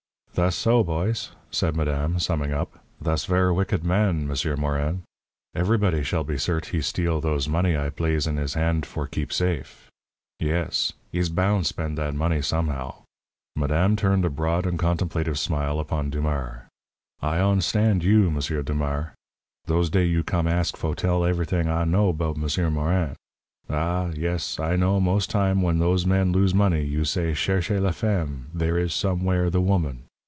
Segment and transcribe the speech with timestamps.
[0.33, 2.79] "Thass so, boys," said madame, summing up.
[3.03, 5.03] "Thass ver' wicked man, M'sieur Morin.
[5.53, 9.33] Everybody shall be cert' he steal those money I plaze in his hand for keep
[9.33, 9.89] safe.
[10.39, 10.93] Yes.
[11.11, 13.03] He's boun' spend that money, somehow."
[13.57, 16.61] Madame turned a broad and contemplative smile upon Dumars.
[17.21, 19.11] "I ond'stand you, M'sieur Dumars,
[19.65, 23.17] those day you come ask fo' tell ev'ything I know 'bout M'sieur Morin.
[23.69, 24.07] Ah!
[24.15, 28.47] yes, I know most time when those men lose money you say 'Cherchez la femme'
[28.53, 30.05] there is somewhere the woman.